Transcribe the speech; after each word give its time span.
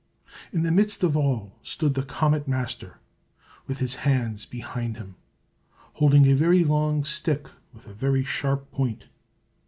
In 0.51 0.63
the 0.63 0.71
midst 0.71 1.03
of 1.03 1.15
all 1.15 1.59
stood 1.61 1.93
the 1.93 2.01
Comet 2.01 2.47
Master, 2.47 2.97
with 3.67 3.77
his 3.77 3.97
hands 3.97 4.47
behind 4.47 4.97
him, 4.97 5.15
holding 5.93 6.25
a 6.25 6.33
very 6.33 6.63
long 6.63 7.03
stick 7.05 7.47
with 7.71 7.85
a 7.85 7.93
very 7.93 8.23
sharp 8.23 8.71
point. 8.71 9.05